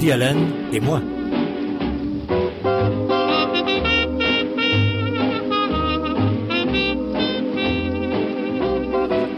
[0.00, 0.38] Woody Allen
[0.72, 1.02] et moi.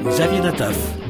[0.09, 1.02] Xavier Nataf.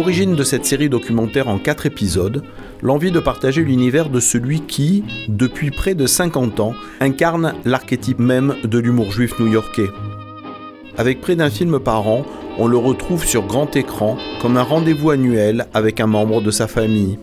[0.00, 2.42] L'origine de cette série documentaire en quatre épisodes,
[2.80, 8.54] l'envie de partager l'univers de celui qui, depuis près de 50 ans, incarne l'archétype même
[8.64, 9.90] de l'humour juif new-yorkais.
[10.96, 12.24] Avec près d'un film par an,
[12.56, 16.66] on le retrouve sur grand écran comme un rendez-vous annuel avec un membre de sa
[16.66, 17.18] famille.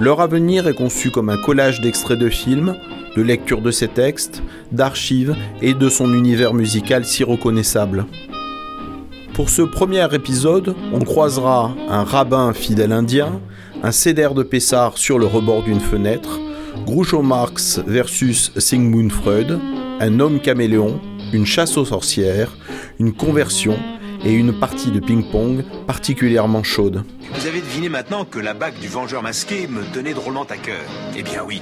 [0.00, 2.74] Leur avenir est conçu comme un collage d'extraits de films,
[3.18, 8.06] de lectures de ses textes, d'archives et de son univers musical si reconnaissable.
[9.36, 13.42] Pour ce premier épisode, on croisera un rabbin fidèle indien,
[13.82, 16.40] un cédère de Pessard sur le rebord d'une fenêtre,
[16.86, 19.60] Groucho Marx versus Sigmund Freud,
[20.00, 20.98] un homme caméléon,
[21.34, 22.56] une chasse aux sorcières,
[22.98, 23.76] une conversion
[24.24, 27.04] et une partie de ping-pong particulièrement chaude.
[27.34, 30.80] Vous avez deviné maintenant que la bague du vengeur masqué me tenait drôlement à cœur.
[31.14, 31.60] Eh bien oui.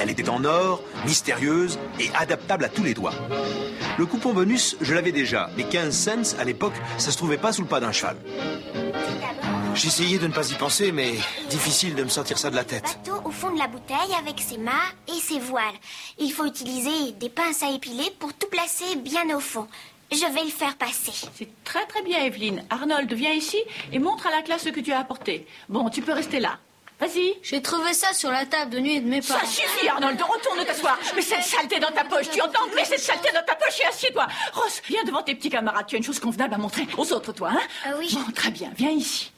[0.00, 3.14] Elle était en or, mystérieuse et adaptable à tous les doigts.
[3.98, 7.52] Le coupon bonus, je l'avais déjà, mais 15 cents à l'époque, ça se trouvait pas
[7.52, 8.16] sous le pas d'un cheval.
[9.74, 11.12] J'essayais de ne pas y penser, mais
[11.48, 12.98] difficile de me sortir ça de la tête.
[13.04, 14.72] Bateau au fond de la bouteille avec ses mâts
[15.08, 15.64] et ses voiles.
[16.18, 19.66] Il faut utiliser des pinces à épiler pour tout placer bien au fond.
[20.10, 21.26] Je vais le faire passer.
[21.34, 22.64] C'est très très bien, Evelyne.
[22.68, 23.56] Arnold, viens ici
[23.92, 25.46] et montre à la classe ce que tu as apporté.
[25.70, 26.58] Bon, tu peux rester là.
[27.02, 27.34] Vas-y.
[27.42, 29.40] J'ai trouvé ça sur la table de nuit de mes parents.
[29.40, 30.96] Ça suffit, Arnold, retourne t'asseoir.
[31.16, 33.86] Mais cette saleté dans ta poche, tu entends Mets cette saleté dans ta poche et
[33.86, 34.28] assieds-toi.
[34.52, 35.86] Ross, viens devant tes petits camarades.
[35.88, 38.08] Tu as une chose convenable à montrer aux autres, toi, hein Ah oui.
[38.14, 39.32] Bon, très bien, viens ici.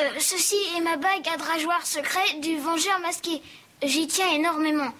[0.00, 3.42] Euh, ceci est ma bague à drageoir secret du vengeur masqué.
[3.82, 4.90] J'y tiens énormément.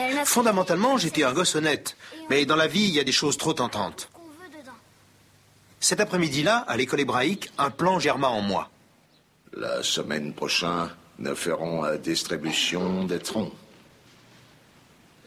[0.00, 1.96] Euh, Fondamentalement, j'étais un gosse honnête.
[2.28, 4.08] Mais dans la vie, il y a des choses trop tentantes.
[5.78, 8.68] Cet après-midi-là, à l'école hébraïque, un plan germa en moi.
[9.52, 10.90] La semaine prochaine,
[11.20, 13.52] nous ferons la distribution des troncs.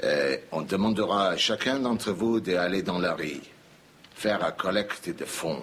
[0.02, 3.42] Et on demandera à chacun d'entre vous d'aller dans la rue,
[4.16, 5.62] faire la collecte de fonds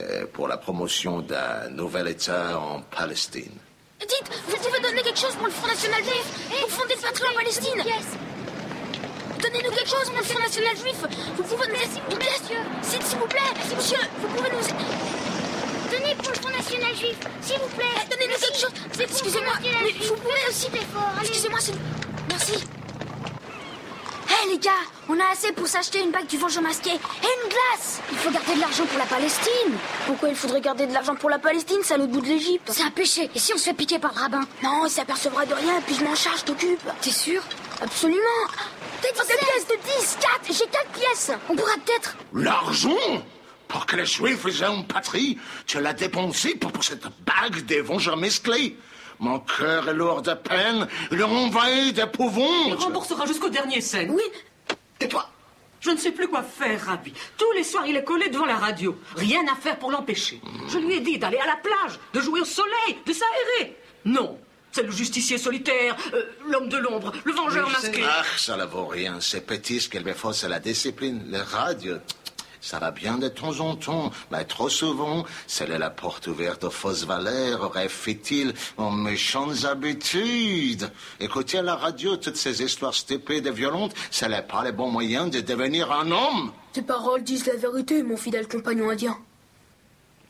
[0.00, 3.52] euh, pour la promotion d'un nouvel État en Palestine.
[4.00, 6.60] Dites, vous pouvez donner quelque chose pour le Front National Juif?
[6.60, 7.82] Pour fonder le patrie en Palestine?
[9.42, 10.96] Donnez-nous quelque chose pour le Front National Juif.
[11.36, 11.76] Vous pouvez nous...
[11.76, 12.58] S'il vous plaît, monsieur.
[12.82, 15.29] S'il s'il vous plaît, monsieur, vous pouvez nous...
[15.90, 17.84] Tenez pour le Front National Juif, s'il vous plaît.
[17.96, 20.08] Eh, Donnez-nous quelque chose Excusez-moi, le Front National mais Juif.
[20.08, 20.68] vous pouvez aussi...
[21.20, 21.74] Excusez-moi, c'est...
[22.28, 22.64] Merci.
[24.28, 24.70] Hé les gars,
[25.08, 28.00] on a assez pour s'acheter une bague du vengeur masqué et une glace.
[28.12, 29.76] Il faut garder de l'argent pour la Palestine.
[30.06, 31.78] Pourquoi il faudrait garder de l'argent pour la Palestine?
[31.82, 32.70] C'est à l'autre bout de l'Égypte.
[32.72, 34.42] C'est un péché, et si on se fait piquer par le rabbin?
[34.62, 36.80] Non, il s'apercevra de rien, puis je m'en charge, t'occupe.
[37.00, 37.42] T'es sûr?
[37.82, 38.20] Absolument.
[39.02, 41.30] Des pièces de 10, 4, j'ai 4 pièces.
[41.48, 42.16] On pourra peut-être...
[42.32, 42.96] L'argent?
[43.70, 47.80] Pour que les Juifs aient une patrie, tu l'as dépensé pour, pour cette bague des
[47.80, 48.76] vengeurs mesclés.
[49.20, 52.74] Mon cœur est lourd de peine, il est envahi Il d'épouvante.
[52.82, 54.06] remboursera jusqu'au dernier cent.
[54.08, 54.22] Oui,
[54.98, 55.28] Tais-toi
[55.80, 57.12] Je ne sais plus quoi faire, Rabbi.
[57.38, 58.98] Tous les soirs, il est collé devant la radio.
[59.16, 60.40] Rien à faire pour l'empêcher.
[60.68, 63.76] Je lui ai dit d'aller à la plage, de jouer au soleil, de s'aérer.
[64.04, 64.38] Non.
[64.72, 68.04] C'est le justicier solitaire, euh, l'homme de l'ombre, le vengeur masqué.
[68.08, 69.16] Ah, ça ne vaut rien.
[69.20, 71.24] C'est petit ce qu'elle me faut, c'est la discipline.
[71.26, 71.96] Les radios,
[72.60, 76.70] ça va bien de temps en temps, mais trop souvent, c'est la porte ouverte aux
[76.70, 80.90] fausses valeurs, fétiles, aux méchantes habitudes.
[81.20, 84.90] Écouter à la radio toutes ces histoires stupides et violentes, ce n'est pas le bon
[84.90, 86.52] moyen de devenir un homme.
[86.72, 89.16] tes paroles disent la vérité, mon fidèle compagnon indien.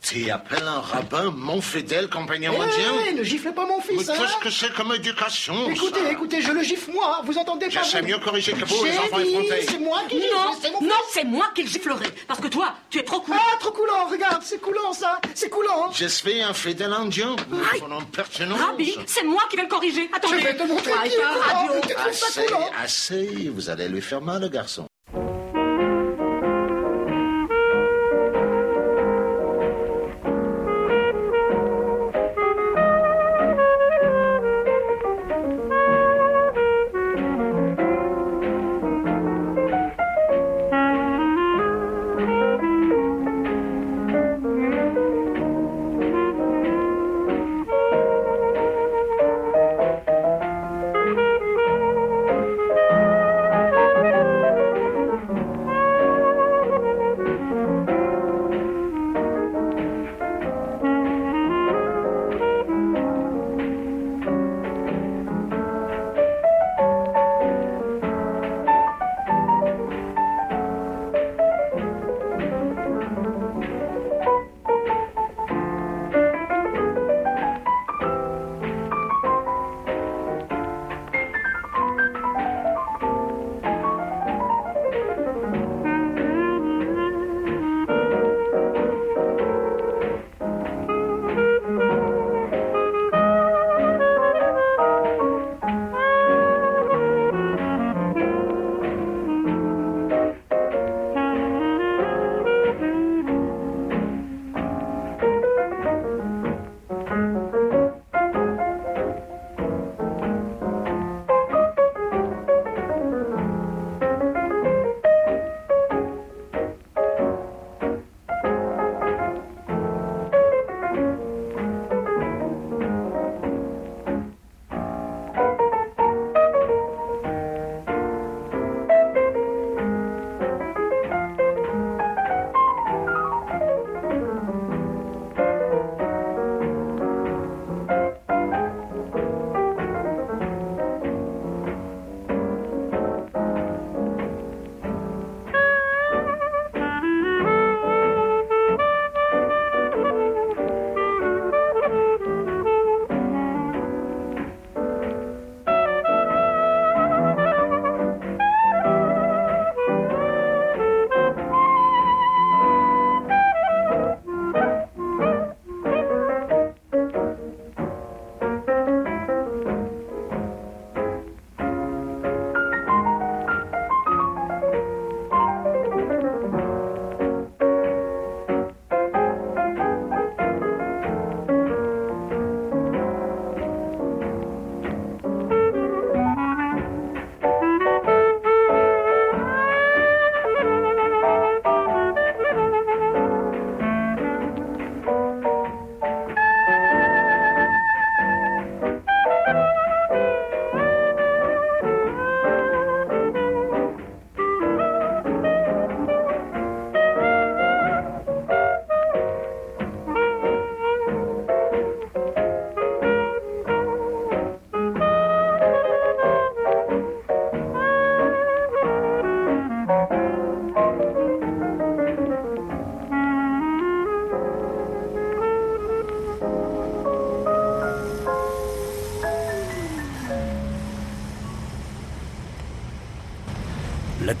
[0.01, 4.09] Tu appelles un rabbin mon fidèle compagnon Eh, indien ne giflez pas mon Mais fils,
[4.09, 7.67] hein qu'est-ce que c'est comme éducation Écoutez, ça écoutez, je le gifle moi, vous entendez
[7.69, 9.65] pas Je sais vous mieux corriger que vous, les enfants effrontés.
[9.69, 12.07] C'est moi qui gifle, Non, c'est mon non, c'est moi qui le giflerai.
[12.27, 13.35] Parce que toi, tu es trop cool.
[13.37, 15.91] Ah, trop coulant, regarde, c'est coulant ça, c'est coulant.
[15.93, 17.35] Je suis un fidèle indien.
[17.77, 18.59] Son impertinence.
[18.59, 20.09] Rabbi, c'est moi qui vais le corriger.
[20.13, 20.39] Attendez.
[20.39, 21.71] Je vais te montrer Ah, qui est coulant, radio.
[21.75, 24.87] mais tu trouves ça Assez, coulant assez, vous allez lui faire mal, le garçon.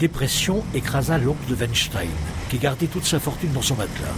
[0.01, 2.09] Dépression écrasa l'oncle de Weinstein,
[2.49, 4.17] qui gardait toute sa fortune dans son matelas.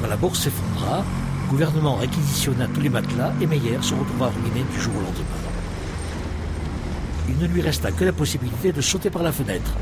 [0.00, 1.04] Quand la bourse s'effondra,
[1.44, 5.42] le gouvernement réquisitionna tous les matelas et Meyer se retrouva ruiné du jour au lendemain.
[7.28, 9.72] Il ne lui resta que la possibilité de sauter par la fenêtre.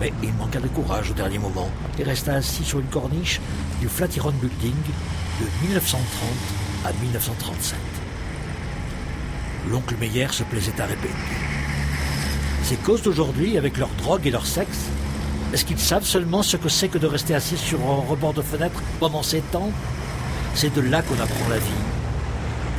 [0.00, 1.68] Mais il manqua de courage au dernier moment
[1.98, 3.38] et resta assis sur une corniche
[3.82, 4.80] du Flatiron Building
[5.40, 6.00] de 1930
[6.86, 7.78] à 1937.
[9.70, 11.49] L'oncle Meyer se plaisait à répéter.
[12.62, 14.88] Ces causes d'aujourd'hui, avec leur drogue et leur sexe,
[15.52, 18.42] est-ce qu'ils savent seulement ce que c'est que de rester assis sur un rebord de
[18.42, 19.70] fenêtre pendant ces temps?
[20.54, 21.70] C'est de là qu'on apprend la vie.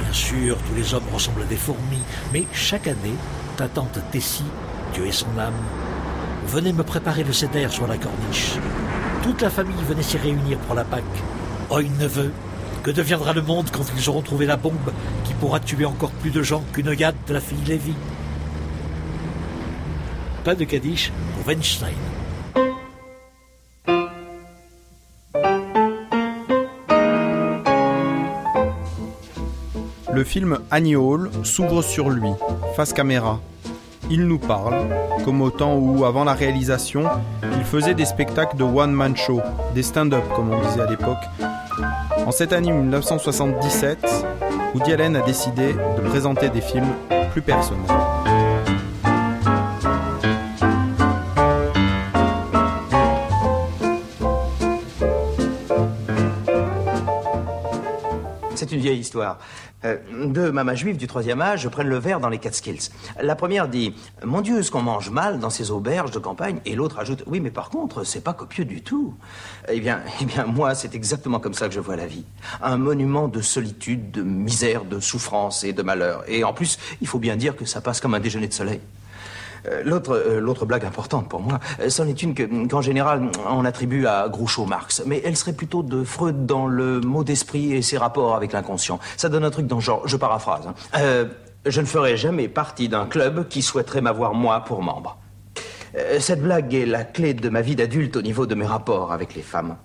[0.02, 3.16] Bien sûr, tous les hommes ressemblent à des fourmis, mais chaque année,
[3.58, 4.46] ta tante Tessie,
[4.94, 5.54] Dieu et son âme,
[6.48, 8.54] venait me préparer le céder sur la corniche.
[9.24, 11.04] Toute la famille venait s'y réunir pour la Pâque.
[11.70, 12.32] Oh, une neveu,
[12.84, 14.92] que deviendra le monde quand ils auront trouvé la bombe
[15.26, 17.94] qui pourra tuer encore plus de gens qu'une yad de la fille Lévy
[20.44, 21.90] Pas de Kaddish pour Weinstein.
[30.12, 32.32] Le film Annie Hall s'ouvre sur lui,
[32.76, 33.40] face caméra.
[34.10, 34.88] Il nous parle,
[35.24, 37.04] comme au temps où, avant la réalisation,
[37.44, 39.42] il faisait des spectacles de one-man show,
[39.76, 41.24] des stand-up comme on disait à l'époque.
[42.26, 44.00] En cette année 1977,
[44.74, 46.94] Woody Allen a décidé de présenter des films
[47.32, 48.11] plus personnels.
[58.62, 59.40] C'est une vieille histoire.
[59.86, 62.92] Euh, deux mamas juives du troisième âge prennent le verre dans les Catskills.
[63.20, 66.60] La première dit Mon Dieu, ce qu'on mange mal dans ces auberges de campagne?
[66.66, 69.16] Et l'autre ajoute Oui, mais par contre, c'est pas copieux du tout.
[69.68, 72.24] Eh bien, eh bien moi, c'est exactement comme ça que je vois la vie.
[72.62, 76.24] Un monument de solitude, de misère, de souffrance et de malheur.
[76.28, 78.80] Et en plus, il faut bien dire que ça passe comme un déjeuner de soleil.
[79.68, 83.30] Euh, L'autre, euh, l'autre blague importante pour moi, euh, c'en est une que, qu'en général,
[83.50, 85.04] on attribue à Groucho Marx.
[85.06, 89.00] Mais elle serait plutôt de Freud dans le mot d'esprit et ses rapports avec l'inconscient.
[89.18, 90.68] Ça donne un truc dans genre, je paraphrase.
[90.68, 91.28] hein.
[91.66, 95.18] Je ne ferai jamais partie d'un club qui souhaiterait m'avoir moi pour membre.
[96.20, 99.36] Cette blague est la clé de ma vie d'adulte au niveau de mes rapports avec
[99.36, 99.76] les femmes.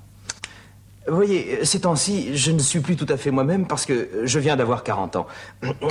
[1.09, 4.39] Vous voyez, ces temps-ci, je ne suis plus tout à fait moi-même parce que je
[4.41, 5.27] viens d'avoir 40 ans.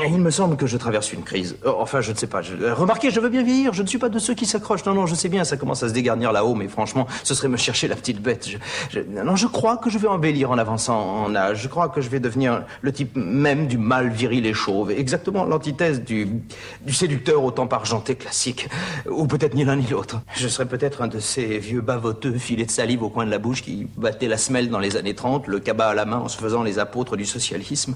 [0.09, 1.55] Il me semble que je traverse une crise.
[1.65, 2.41] Oh, Enfin, je ne sais pas.
[2.41, 3.73] Je- Remarquez, je veux bien vieillir.
[3.73, 4.83] Je ne suis pas de ceux qui s'accrochent.
[4.85, 7.47] Non, non, je sais bien, ça commence à se dégarnir là-haut, mais franchement, ce serait
[7.47, 8.47] me chercher la petite bête.
[9.09, 11.61] Non, je crois que je vais embellir en avançant en âge.
[11.63, 14.91] Je crois que je vais devenir le type même du mâle viril et chauve.
[14.91, 16.27] Exactement l'antithèse du,
[16.85, 18.67] du séducteur au temps argenté classique.
[19.09, 20.19] Ou peut-être ni l'un ni l'autre.
[20.35, 23.37] Je serais peut-être un de ces vieux bavoteux filets de salive au coin de la
[23.37, 26.27] bouche qui battaient la semelle dans les années 30, le cabas à la main en
[26.27, 27.95] se faisant les apôtres du socialisme.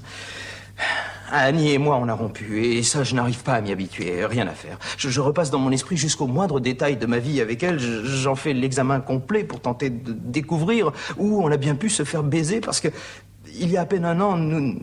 [1.32, 4.46] Annie et moi, on a rompu, et ça, je n'arrive pas à m'y habituer, rien
[4.48, 4.78] à faire.
[4.96, 8.34] Je, repasse dans mon esprit jusqu'au moindre détail de ma vie avec elle, Je- j'en
[8.34, 12.60] fais l'examen complet pour tenter de découvrir où on a bien pu se faire baiser,
[12.60, 12.88] parce que
[13.54, 14.76] il y a à peine un an, nous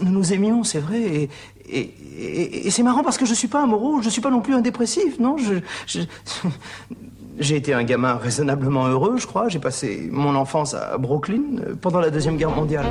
[0.00, 1.28] nous, aimions, c'est vrai,
[1.68, 4.54] et, c'est marrant parce que je suis pas un morose, je suis pas non plus
[4.54, 5.36] un dépressif, non?
[5.38, 6.00] Je-
[7.38, 9.48] J'ai été un gamin raisonnablement heureux, je crois.
[9.48, 12.86] J'ai passé mon enfance à Brooklyn euh, pendant la Deuxième Guerre mondiale.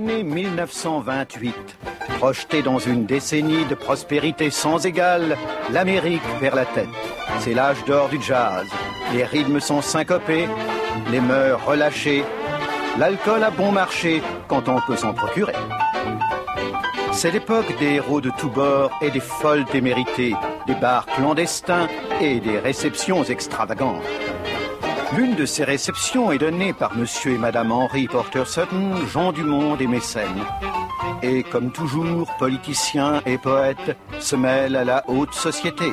[0.00, 1.54] L'année 1928.
[2.18, 5.36] Projetée dans une décennie de prospérité sans égale,
[5.72, 6.88] l'Amérique perd la tête.
[7.40, 8.66] C'est l'âge d'or du jazz.
[9.12, 10.48] Les rythmes sont syncopés,
[11.10, 12.24] les mœurs relâchées.
[12.98, 15.54] L'alcool a bon marché quand on peut s'en procurer.
[17.12, 20.34] C'est l'époque des héros de tous bords et des folles témérités,
[20.66, 21.88] des bars clandestins
[22.20, 24.02] et des réceptions extravagantes.
[25.16, 29.42] L'une de ces réceptions est donnée par monsieur et madame Henry Porter Sutton, gens du
[29.42, 30.44] monde et mécènes.
[31.22, 35.92] Et comme toujours, politiciens et poètes se mêlent à la haute société.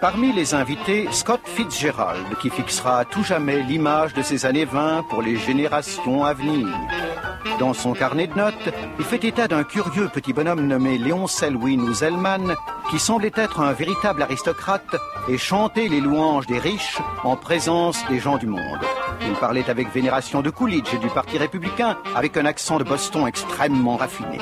[0.00, 5.06] Parmi les invités, Scott Fitzgerald, qui fixera à tout jamais l'image de ces années 20
[5.08, 6.68] pour les générations à venir.
[7.58, 11.80] Dans son carnet de notes, il fait état d'un curieux petit bonhomme nommé Léon Selwyn
[11.80, 11.92] ou
[12.90, 14.96] qui semblait être un véritable aristocrate
[15.28, 18.80] et chanter les louanges des riches en présence des gens du monde.
[19.22, 23.26] Il parlait avec vénération de Coolidge et du Parti républicain, avec un accent de Boston
[23.26, 24.38] extrêmement raffiné.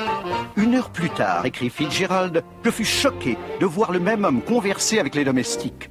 [0.57, 4.99] Une heure plus tard, écrit Fitzgerald, je fus choqué de voir le même homme converser
[4.99, 5.91] avec les domestiques.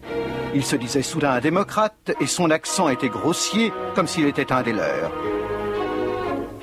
[0.53, 4.63] Il se disait soudain un démocrate et son accent était grossier comme s'il était un
[4.63, 5.12] des leurs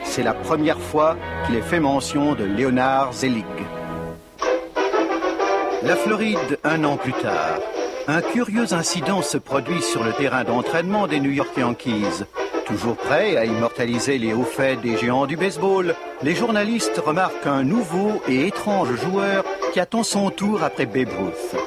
[0.02, 3.44] c'est la première fois qu'il est fait mention de Léonard Zelig.
[5.82, 7.58] La Floride, un an plus tard.
[8.08, 12.24] Un curieux incident se produit sur le terrain d'entraînement des New York Yankees.
[12.66, 17.62] Toujours prêts à immortaliser les hauts faits des géants du baseball, les journalistes remarquent un
[17.62, 21.60] nouveau et étrange joueur qui attend son tour après Babe Ruth.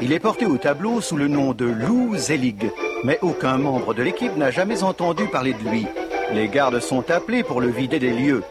[0.00, 2.70] Il est porté au tableau sous le nom de Lou Zelig,
[3.04, 5.86] mais aucun membre de l'équipe n'a jamais entendu parler de lui.
[6.32, 8.42] Les gardes sont appelés pour le vider des lieux.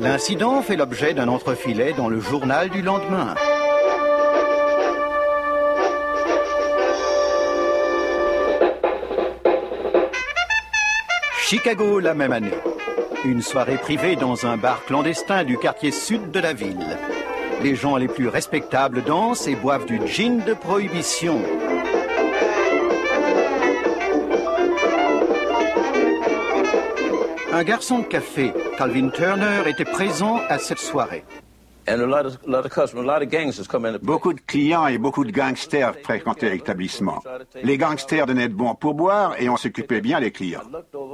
[0.00, 3.34] L'incident fait l'objet d'un entrefilet dans le journal du lendemain.
[11.38, 12.54] Chicago la même année.
[13.24, 16.96] Une soirée privée dans un bar clandestin du quartier sud de la ville.
[17.62, 21.42] Les gens les plus respectables dansent et boivent du gin de prohibition.
[27.60, 31.24] Un garçon de café, Calvin Turner, était présent à cette soirée.
[34.00, 37.22] Beaucoup de clients et beaucoup de gangsters fréquentaient l'établissement.
[37.62, 40.62] Les gangsters donnaient de bons pourboires et on s'occupait bien des clients.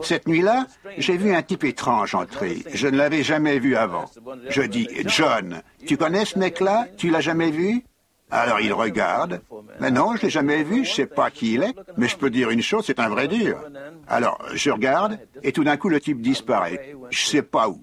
[0.02, 0.66] Cette nuit-là,
[0.98, 2.62] j'ai vu un type étrange entrer.
[2.72, 4.04] Je ne l'avais jamais vu avant.
[4.48, 6.86] Je dis, John, tu connais ce mec-là?
[6.96, 7.82] Tu l'as jamais vu?
[8.30, 9.40] Alors il regarde.
[9.80, 12.30] Mais non, je l'ai jamais vu, je sais pas qui il est, mais je peux
[12.30, 13.58] dire une chose, c'est un vrai dur.
[14.08, 16.94] Alors je regarde, et tout d'un coup le type disparaît.
[17.10, 17.80] Je sais pas où.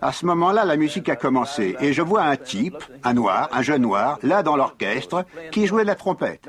[0.00, 3.62] À ce moment-là, la musique a commencé, et je vois un type, un noir, un
[3.62, 6.48] jeune noir, là dans l'orchestre, qui jouait de la trompette.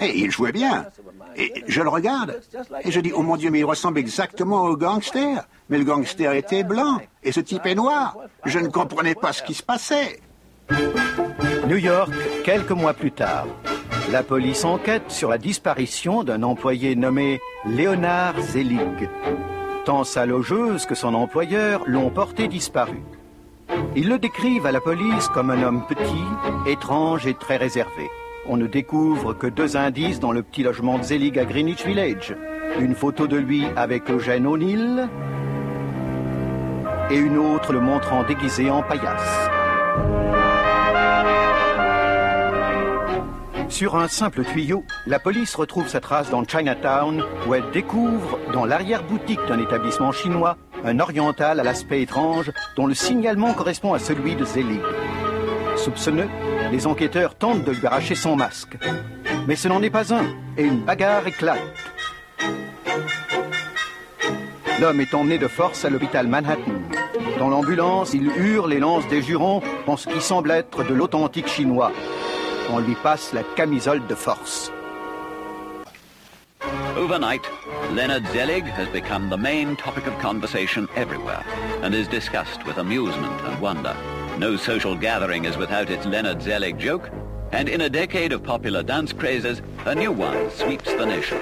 [0.00, 0.86] Et il jouait bien.
[1.36, 2.40] Et je le regarde.
[2.82, 5.46] Et je dis, oh mon Dieu, mais il ressemble exactement au gangster.
[5.68, 6.98] Mais le gangster était blanc.
[7.22, 8.16] Et ce type est noir.
[8.44, 10.20] Je ne comprenais pas ce qui se passait.
[11.66, 12.10] New York,
[12.44, 13.46] quelques mois plus tard.
[14.10, 19.08] La police enquête sur la disparition d'un employé nommé Léonard Zelig.
[19.84, 23.02] Tant sa logeuse que son employeur l'ont porté disparu.
[23.96, 28.08] Ils le décrivent à la police comme un homme petit, étrange et très réservé
[28.48, 32.36] on ne découvre que deux indices dans le petit logement de Zelig à Greenwich Village.
[32.78, 35.08] Une photo de lui avec Eugène O'Neill
[37.10, 39.48] et une autre le montrant déguisé en paillasse.
[43.68, 48.64] Sur un simple tuyau, la police retrouve sa trace dans Chinatown où elle découvre, dans
[48.64, 54.36] l'arrière-boutique d'un établissement chinois, un oriental à l'aspect étrange dont le signalement correspond à celui
[54.36, 54.80] de Zelig.
[55.76, 56.28] Soupçonneux,
[56.70, 58.76] les enquêteurs tentent de lui arracher son masque.
[59.46, 60.26] Mais ce n'en est pas un,
[60.56, 61.60] et une bagarre éclate.
[64.80, 66.60] L'homme est emmené de force à l'hôpital Manhattan.
[67.38, 71.48] Dans l'ambulance, il hurle et lance des jurons dans ce qui semble être de l'authentique
[71.48, 71.92] chinois.
[72.70, 74.72] On lui passe la camisole de force.
[76.96, 77.42] Overnight,
[77.94, 81.44] Leonard Zelig has become the main topic of conversation everywhere
[81.82, 83.94] and is discussed with amusement and wonder.
[84.38, 87.10] No social gathering is without its Leonard Zelig joke,
[87.52, 91.38] and in a decade of popular dance crazes, a new one sweeps the nation.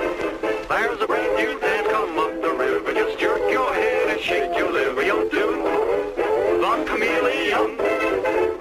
[0.68, 4.56] There's a brand new dance come up the river, just jerk your head and shake
[4.56, 5.60] your liver, you'll do.
[6.60, 7.76] The chameleon,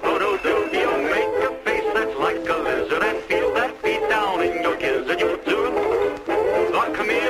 [0.02, 4.42] no, do you make a face that's like a lizard and feel that beat down
[4.42, 5.70] in your gizzard, you'll do.
[6.26, 7.23] The chameleon,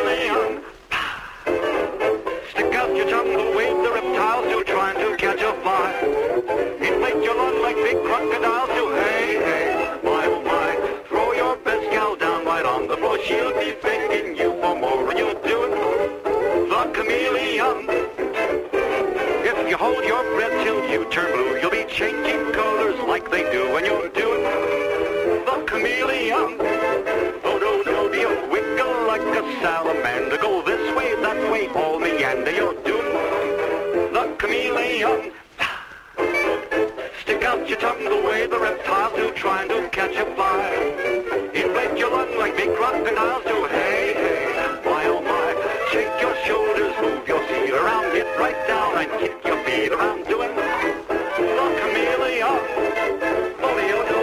[35.04, 35.20] up.
[37.22, 40.60] Stick out your tongue the way the reptiles do, trying to catch a fly.
[41.54, 45.48] Inflate your lung like big crocodiles do, hey, hey, why oh my.
[45.90, 50.24] Shake your shoulders, move your seat around, get right down and kick your feet around,
[50.26, 50.62] doing the
[51.62, 52.58] oh, chameleon.
[53.60, 54.22] Folio do.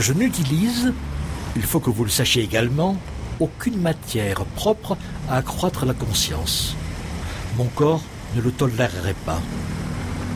[0.00, 0.92] Je n'utilise,
[1.56, 2.96] il faut que vous le sachiez également,
[3.40, 4.96] aucune matière propre
[5.36, 6.76] accroître la conscience.
[7.56, 8.02] Mon corps
[8.36, 9.40] ne le tolérerait pas.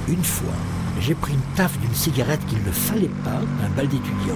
[0.09, 0.55] Une fois,
[1.01, 4.35] j'ai pris une taffe d'une cigarette qu'il ne fallait pas, un bal d'étudiants.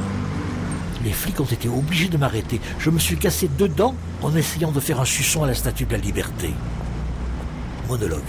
[1.05, 2.61] Les flics ont été obligés de m'arrêter.
[2.79, 5.87] Je me suis cassé deux dents en essayant de faire un suçon à la statue
[5.87, 6.51] de la liberté.
[7.89, 8.21] Monologue.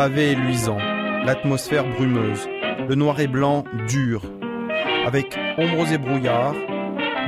[0.00, 0.78] Pavé est luisant,
[1.26, 2.48] l'atmosphère brumeuse,
[2.88, 4.22] le noir et blanc dur.
[5.04, 6.54] Avec ombres et brouillards,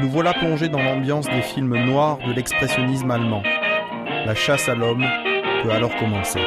[0.00, 3.42] nous voilà plongés dans l'ambiance des films noirs de l'expressionnisme allemand.
[4.24, 5.04] La chasse à l'homme
[5.62, 6.40] peut alors commencer.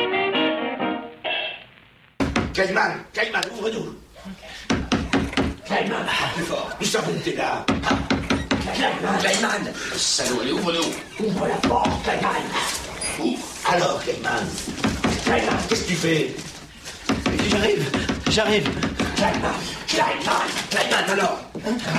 [2.55, 3.95] Caïman, Caïman, ouvre-nous.
[5.67, 6.71] Caïman, plus fort.
[6.81, 7.63] Nous savons que t'es là.
[8.73, 9.73] Caïman, Caïman.
[9.93, 11.23] Salaud, allez, ouvre-nous.
[11.23, 12.33] Ouvre la porte, Caïman.
[13.19, 13.45] Ouvre.
[13.71, 14.74] Alors, Caïman.
[15.25, 16.35] Qu'est-ce que tu fais?
[17.49, 17.91] J'arrive,
[18.29, 18.69] j'arrive.
[19.15, 19.51] Caïman,
[19.87, 21.39] Caïman, Caïman, alors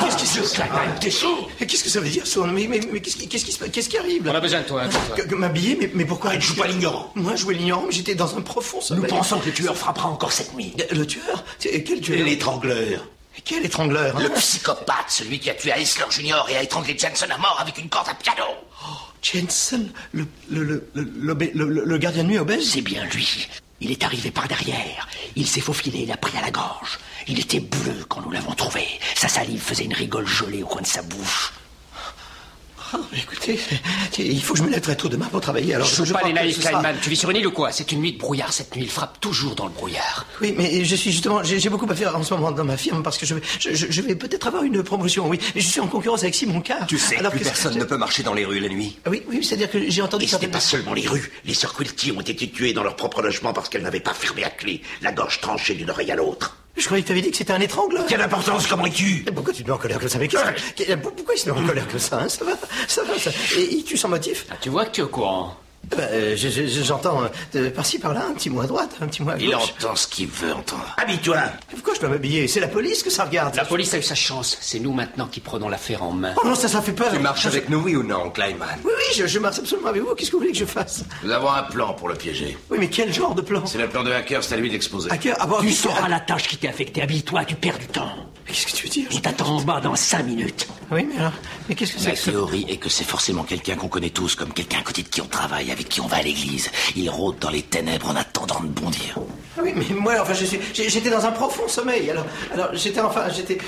[0.04, 0.52] Qu'est-ce qui se passe?
[0.52, 1.48] Caïman, t'es chaud?
[1.58, 2.40] Qu'est-ce que ça veut dire, ça?
[2.46, 3.70] Mais, mais, mais qu'est-ce qui, qu'est-ce qui se passe?
[3.70, 4.82] Qu'est-ce qui arrive On a besoin de toi,
[5.30, 7.10] M'habiller mais, mais pourquoi Arrête, joue pas l'ignorant.
[7.14, 9.02] Moi, jouer l'ignorant, mais j'étais dans un profond sommeil.
[9.02, 10.74] Nous pensons que le tueur frappera encore cette nuit.
[10.92, 11.44] Le tueur?
[11.58, 12.24] Quel tueur?
[12.24, 13.06] L'étrangleur.
[13.44, 17.38] Quel étrangleur Le psychopathe, celui qui a tué Eisler Junior et a étranglé Jensen à
[17.38, 18.44] mort avec une corde à piano.
[19.32, 23.48] Jensen, le, gardien de nuit obèse C'est bien lui.
[23.80, 25.08] Il est arrivé par derrière.
[25.34, 26.98] Il s'est faufilé, il a pris à la gorge.
[27.26, 28.86] Il était bleu quand nous l'avons trouvé.
[29.16, 31.52] Sa salive faisait une rigole gelée au coin de sa bouche.
[32.92, 33.58] Ah, écoutez,
[34.18, 35.74] il faut que je me lève très tôt demain pour travailler.
[35.74, 36.96] Alors, je pas crois les naïfs, sera- Kleinman.
[37.02, 37.72] Tu vis sur une île ou quoi?
[37.72, 38.84] C'est une nuit de brouillard cette nuit.
[38.84, 40.26] Il frappe toujours dans le brouillard.
[40.40, 43.02] Oui, mais je suis justement, j'ai beaucoup à faire en ce moment dans ma firme
[43.02, 45.28] parce que je vais, je, vais peut-être avoir une promotion.
[45.28, 46.86] Oui, je suis en concurrence avec Simon Carr.
[46.86, 48.98] Tu sais, Alors plus que- personne ne peut marcher dans les rues la nuit.
[49.08, 51.32] Oui, oui, c'est-à-dire que j'ai entendu Et ce n'est certaines- pas seulement les rues.
[51.44, 54.44] Les sœurs Quilty ont été tuées dans leur propre logement parce qu'elles n'avaient pas fermé
[54.44, 56.56] à clé, la gorge tranchée d'une oreille à l'autre.
[56.76, 58.04] Je croyais que tu avais dit que c'était un étrangleur.
[58.06, 60.18] Quelle importance, comment es-tu Mais Pourquoi tu te mets en colère que ça?
[60.18, 60.36] Mais que-
[60.96, 62.28] Pourquoi il se met en colère que ça hein?
[62.28, 62.52] Ça va,
[62.86, 63.30] ça va, ça.
[63.56, 64.46] Et il tue sans motif?
[64.50, 65.56] Ah, tu vois que tu es au courant.
[65.90, 68.90] Bah, euh, je- je- je- J'entends euh, de par-ci par-là, un petit mot à droite,
[69.00, 69.72] un petit mot à Il gauche.
[69.78, 70.94] entend ce qu'il veut entendre.
[70.96, 71.36] Habille-toi
[71.70, 72.48] Pourquoi je dois m'habiller?
[72.48, 73.54] C'est la police que ça regarde.
[73.54, 74.56] La police a eu sa chance.
[74.60, 76.34] C'est nous maintenant qui prenons l'affaire en main.
[76.42, 77.12] Oh non, ça, ça fait peur.
[77.12, 80.02] Tu marches avec nous, oui ou non, Kleinman Oui, oui, je, je marche absolument avec
[80.02, 80.14] vous.
[80.14, 81.04] Qu'est-ce que vous voulez que je fasse?
[81.22, 82.56] Nous avons un plan pour le piéger.
[82.70, 83.64] Oui, mais quel genre de plan?
[83.66, 85.10] C'est le plan de hacker, c'est à lui d'exposer.
[85.10, 87.02] Hacker Ah bon, Tu sauras la tâche qui t'est affectée.
[87.02, 88.10] Habille-toi, tu perds du temps.
[88.46, 89.08] Qu'est-ce que tu veux dire?
[89.12, 90.68] On t'attend en bas dans cinq minutes.
[90.92, 91.32] Oui, mais alors.
[91.68, 92.30] Mais qu'est-ce que c'est La que ça?
[92.30, 95.20] théorie est que c'est forcément quelqu'un qu'on connaît tous, comme quelqu'un à côté de qui
[95.20, 96.70] on travaille, avec qui on va à l'église.
[96.96, 99.18] Il rôde dans les ténèbres en attendant de bondir.
[99.58, 102.10] Ah Oui, mais moi, enfin, je suis, j'ai- j'étais dans un profond sommeil.
[102.10, 103.58] Alors, alors, j'étais, enfin, j'étais,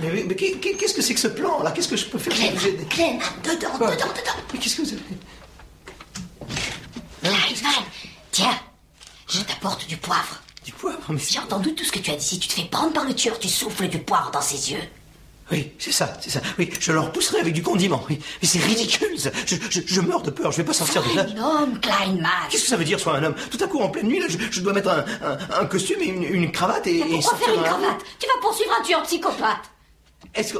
[0.00, 2.32] mais, mais qu'est- qu'est-ce que c'est que ce plan là Qu'est-ce que je peux faire?
[2.34, 4.36] Aider Clem, dedans, Quoi dedans, dedans.
[4.52, 5.02] Mais qu'est-ce que vous avez
[7.22, 7.84] Kleinman,
[8.30, 8.58] tiens,
[9.28, 10.40] je t'apporte du poivre.
[10.64, 12.24] Du poivre mais J'ai entendu tout ce que tu as dit.
[12.24, 14.82] Si tu te fais prendre par le tueur, tu souffles du poivre dans ses yeux.
[15.52, 16.40] Oui, c'est ça, c'est ça.
[16.58, 18.02] Oui, je leur pousserai avec du condiment.
[18.08, 19.18] Oui, mais c'est ridicule.
[19.18, 19.30] ça.
[19.46, 20.50] Je, je, je meurs de peur.
[20.50, 21.26] Je vais pas sortir de là.
[21.36, 22.30] Un homme, Kleinman.
[22.50, 23.34] Qu'est-ce que ça veut dire, soit un homme?
[23.50, 26.00] Tout à coup, en pleine nuit, là, je, je dois mettre un, un- un costume
[26.00, 27.82] et une, une cravate et, Pourquoi sortir faire une dans la rue.
[27.82, 28.00] cravate?
[28.18, 29.70] Tu vas poursuivre un tueur psychopathe.
[30.34, 30.58] Est-ce que-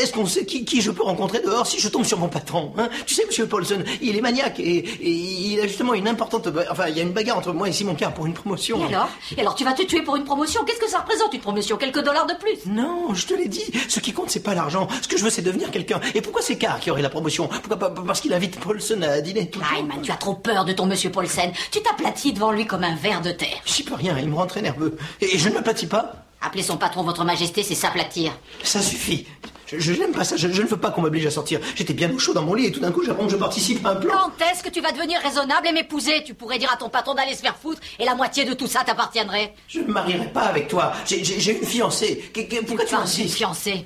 [0.00, 2.72] est-ce qu'on sait qui, qui je peux rencontrer dehors si je tombe sur mon patron
[2.78, 2.88] hein?
[3.06, 6.48] Tu sais, Monsieur Paulson, il est maniaque et, et il a justement une importante...
[6.70, 8.80] Enfin, il y a une bagarre entre moi et Simon Carr pour une promotion.
[8.82, 9.08] Et alors?
[9.36, 10.64] Et alors tu vas te tuer pour une promotion?
[10.64, 11.76] Qu'est-ce que ça représente une promotion?
[11.76, 12.56] Quelques dollars de plus?
[12.66, 13.64] Non, je te l'ai dit.
[13.88, 14.88] Ce qui compte, c'est pas l'argent.
[15.02, 16.00] Ce que je veux, c'est devenir quelqu'un.
[16.14, 17.46] Et pourquoi c'est Carr qui aurait la promotion?
[17.48, 19.60] Pourquoi pas Parce qu'il invite Paulson à dîner tout.
[19.60, 21.52] Kleinman, tu as trop peur de ton monsieur Paulsen.
[21.70, 23.60] Tu t'aplatis devant lui comme un ver de terre.
[23.66, 24.96] J'y peux rien, il me rend très nerveux.
[25.20, 26.14] Et je ne m'aplatis pas.
[26.42, 28.32] Appeler son patron votre majesté, c'est s'aplatir.
[28.62, 29.26] Ça suffit.
[29.66, 30.36] Je, je n'aime pas ça.
[30.36, 31.60] Je, je ne veux pas qu'on m'oblige à sortir.
[31.76, 33.84] J'étais bien au chaud dans mon lit et tout d'un coup, j'apprends que je participe
[33.86, 34.12] à un plan.
[34.12, 36.24] Quand est-ce que tu vas devenir raisonnable et m'épouser?
[36.24, 38.66] Tu pourrais dire à ton patron d'aller se faire foutre et la moitié de tout
[38.66, 39.54] ça t'appartiendrait.
[39.68, 40.92] Je ne me marierai pas avec toi.
[41.06, 41.18] J'ai-
[41.52, 42.32] une fiancée.
[42.66, 43.36] Pourquoi tu insistes?
[43.36, 43.84] fiancée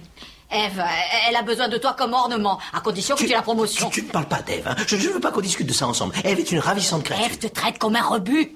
[0.53, 0.81] Eve,
[1.29, 3.91] elle a besoin de toi comme ornement, à condition que tu, aies la promotion.
[3.91, 4.69] Tu ne parles pas d'Ève.
[4.69, 4.77] hein.
[4.87, 6.15] Je, ne veux pas qu'on discute de ça ensemble.
[6.23, 7.27] Ève est une ravissante créature.
[7.27, 8.55] Eve te traite comme un rebut.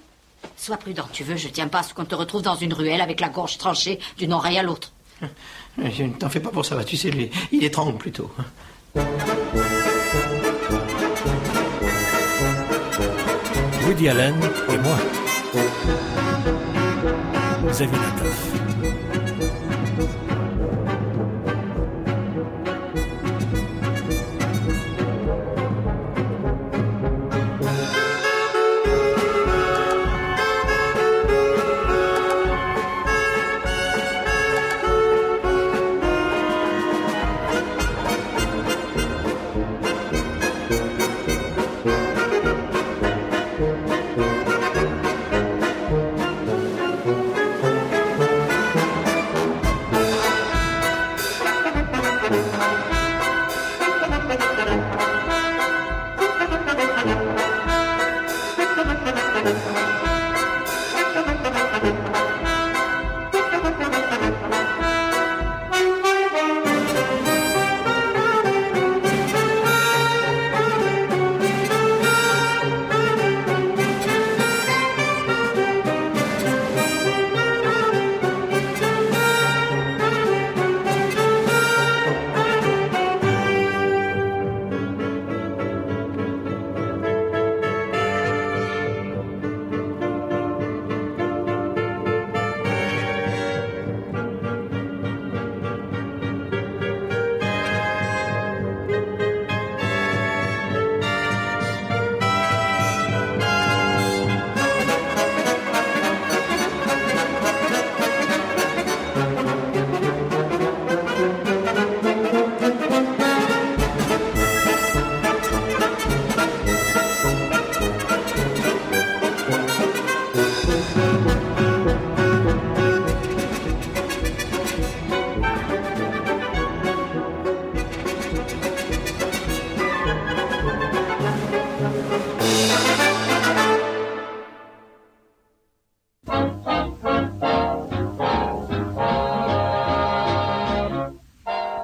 [0.56, 3.00] Sois prudent, tu veux, je tiens pas à ce qu'on te retrouve dans une ruelle
[3.00, 4.92] avec la gorge tranchée d'une oreille à l'autre.
[5.78, 6.82] Je ne t'en fais pas pour ça, va.
[6.82, 8.30] Tu sais, lui, il étrangle plutôt.
[13.86, 14.34] Woody Allen
[14.68, 14.98] et moi.
[17.70, 18.47] Xavier Natoff.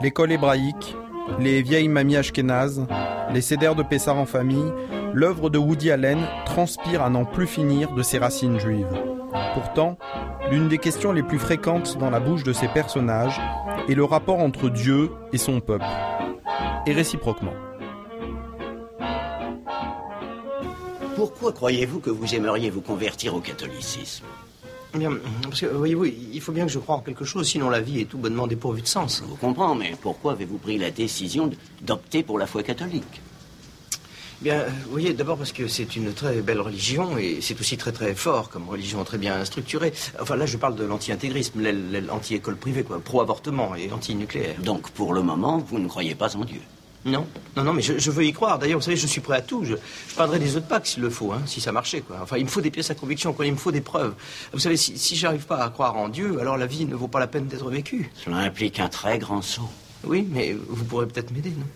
[0.05, 0.95] L'école hébraïque,
[1.40, 2.87] les vieilles mamies ashkénazes,
[3.33, 4.71] les cédères de Pessar en famille,
[5.14, 8.93] l'œuvre de Woody Allen transpire à n'en plus finir de ses racines juives.
[9.55, 9.97] Pourtant,
[10.51, 13.40] l'une des questions les plus fréquentes dans la bouche de ces personnages
[13.88, 15.87] est le rapport entre Dieu et son peuple.
[16.85, 17.55] Et réciproquement.
[21.17, 24.27] Pourquoi croyez-vous que vous aimeriez vous convertir au catholicisme?
[24.94, 25.11] Bien,
[25.42, 28.00] parce que, voyez-vous, il faut bien que je croie en quelque chose, sinon la vie
[28.00, 29.22] est tout bonnement dépourvue de sens.
[29.28, 31.50] Je comprends, mais pourquoi avez-vous pris la décision
[31.83, 33.20] d'opter pour la foi catholique?
[34.40, 37.76] Bien, euh, vous voyez, d'abord parce que c'est une très belle religion et c'est aussi
[37.76, 39.92] très très fort comme religion, très bien structurée.
[40.20, 44.61] Enfin là, je parle de l'anti-intégrisme, l'aile- l'aile anti-école privée, quoi, pro-avortement et anti-nucléaire.
[44.61, 46.61] Donc, pour le moment, vous ne croyez pas en Dieu?
[47.07, 48.59] Non, non, non, mais je, je veux y croire.
[48.59, 49.62] D'ailleurs, vous savez, je suis prêt à tout.
[49.64, 49.75] Je,
[50.09, 52.17] je prendrai des autres packs s'il le faut, hein, si ça marchait, quoi.
[52.23, 53.45] Enfin, il me faut des pièces à conviction, quoi.
[53.45, 54.14] Il me faut des preuves.
[54.53, 57.09] Vous savez, si, si j'arrive pas à croire en Dieu, alors la vie ne vaut
[57.09, 58.11] pas la peine d'être vécue.
[58.25, 59.69] Cela implique un très grand saut.
[60.05, 61.67] Oui, mais vous pourrez peut-être m'aider, non?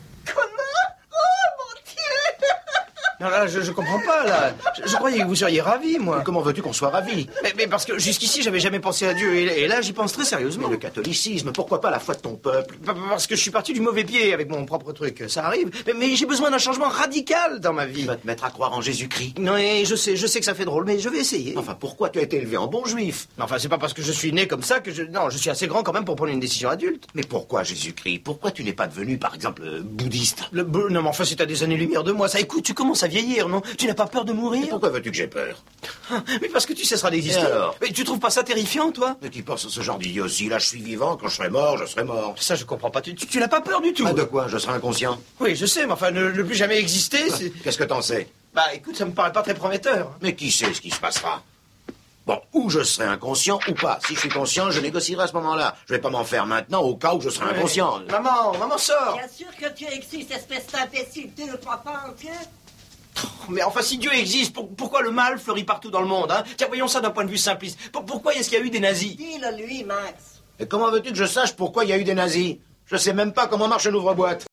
[3.21, 4.55] Non, là, je, je comprends pas, là.
[4.85, 6.23] Je, je croyais que vous seriez ravi, moi.
[6.25, 9.35] Comment veux-tu qu'on soit ravis Mais, mais parce que jusqu'ici, j'avais jamais pensé à Dieu,
[9.35, 10.69] et, et là, j'y pense très sérieusement.
[10.69, 12.77] Mais le catholicisme, pourquoi pas la foi de ton peuple?
[12.85, 15.25] Pa- pa- Parce que je suis parti du mauvais pied avec mon propre truc.
[15.29, 15.71] Ça arrive.
[15.87, 18.03] Mais, mais j'ai besoin d'un changement radical dans ma vie.
[18.03, 19.39] Tu vas te mettre à croire en Jésus-Christ.
[19.39, 21.55] Non, et je sais, je sais que ça fait drôle, mais je vais essayer.
[21.57, 23.27] Enfin, pourquoi tu as été élevé en bon juif?
[23.41, 25.03] Enfin, c'est pas parce que je suis né comme ça que je.
[25.03, 27.05] Non, je suis assez grand quand même pour prendre une décision adulte.
[27.15, 28.21] Mais pourquoi Jésus-Christ?
[28.23, 30.43] Pourquoi tu n'es pas devenu, par exemple, bouddhiste?
[30.53, 32.29] Le bou- Non, mais enfin, c'est à des années-lumière de moi.
[32.29, 33.61] Ça, écoute, tu commences à vieillir, non?
[33.77, 34.69] Tu n'as pas peur de mourir?
[34.71, 35.63] Pourquoi veux-tu que j'ai peur?
[36.11, 37.41] Ah, Mais parce que tu cesseras d'exister.
[37.43, 37.75] Et alors?
[37.81, 39.17] Mais tu trouves pas ça terrifiant, toi?
[39.23, 40.49] Mais qui pense à ce genre d'idiotie?
[40.49, 42.35] Là, je suis vivant, quand je serai mort, je serai mort.
[42.39, 43.01] Ça, je comprends pas.
[43.01, 44.47] Tu, tu, tu n'as pas peur du tout Ah, de quoi?
[44.49, 45.19] Je serai inconscient?
[45.41, 47.51] Oui, je sais, mais enfin, ne, ne plus jamais exister, c'est.
[47.51, 48.29] Qu'est-ce que t'en sais?
[48.55, 50.13] Bah, écoute, ça me paraît pas très prometteur.
[50.23, 51.43] Mais qui sait ce qui se passera?
[52.27, 53.99] Bon, ou je serai inconscient ou pas.
[54.07, 55.77] Si je suis conscient, je négocierai à ce moment-là.
[55.87, 58.01] Je vais pas m'en faire maintenant au cas où je serai inconscient.
[58.11, 62.13] Maman, maman, sort Bien sûr que tu existes, espèce d'imbécile, tu ne crois pas en
[62.21, 62.29] Dieu?
[63.49, 66.45] Mais enfin, si Dieu existe, pour- pourquoi le mal fleurit partout dans le monde hein?
[66.57, 67.79] Tiens, voyons ça d'un point de vue simpliste.
[67.91, 69.17] Pour- pourquoi est-ce qu'il y a eu des nazis?
[69.17, 70.43] Dis-le lui, Max.
[70.59, 72.57] Et comment veux-tu que je sache pourquoi il y a eu des nazis?
[72.87, 74.48] Je sais même pas comment marche un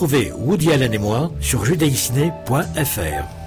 [0.00, 3.39] Retrouvez Woody Allen et moi sur judaïciné.fr.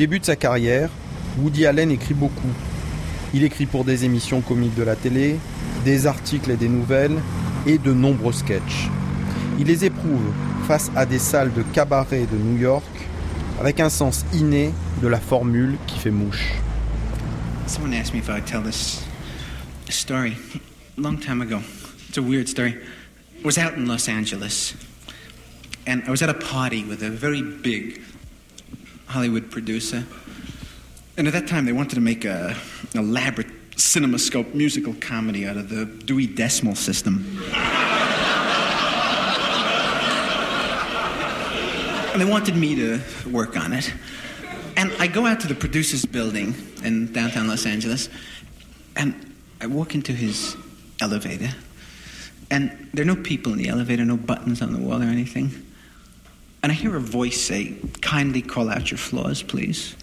[0.00, 0.88] début de sa carrière,
[1.36, 2.54] Woody Allen écrit beaucoup.
[3.34, 5.36] Il écrit pour des émissions comiques de la télé,
[5.84, 7.20] des articles et des nouvelles,
[7.66, 8.88] et de nombreux sketchs.
[9.58, 10.32] Il les éprouve
[10.66, 12.82] face à des salles de cabaret de New York
[13.60, 14.72] avec un sens inné
[15.02, 16.54] de la formule qui fait mouche.
[17.66, 19.04] Someone asked me if I tell this
[19.90, 20.34] story
[20.96, 21.60] long time ago.
[22.08, 22.74] It's a weird story.
[23.42, 24.74] I was out in Los Angeles,
[25.86, 28.00] and I was at a party with a very big
[29.10, 30.04] Hollywood producer.
[31.16, 32.56] And at that time, they wanted to make a,
[32.94, 37.26] an elaborate cinemascope musical comedy out of the Dewey Decimal System.
[42.12, 43.92] and they wanted me to work on it.
[44.76, 46.54] And I go out to the producer's building
[46.84, 48.08] in downtown Los Angeles,
[48.94, 50.56] and I walk into his
[51.00, 51.50] elevator,
[52.48, 55.66] and there are no people in the elevator, no buttons on the wall or anything.
[56.62, 59.96] And I hear a voice say, Kindly call out your flaws, please.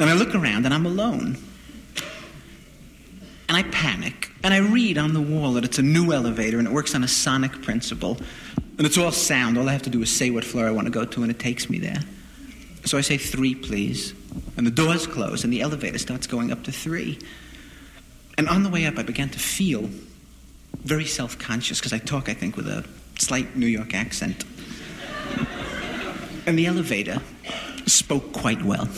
[0.00, 1.38] And I look around, and I'm alone.
[3.48, 6.66] And I panic, and I read on the wall that it's a new elevator and
[6.66, 8.18] it works on a sonic principle.
[8.78, 9.58] And it's all sound.
[9.58, 11.30] All I have to do is say what floor I want to go to, and
[11.30, 12.00] it takes me there.
[12.84, 14.14] So I say, Three, please.
[14.56, 17.18] And the doors close, and the elevator starts going up to three.
[18.36, 19.88] And on the way up, I began to feel
[20.82, 22.84] very self conscious because I talk, I think, with a
[23.18, 24.44] slight New York accent.
[26.46, 27.20] And the elevator
[27.86, 28.88] spoke quite well.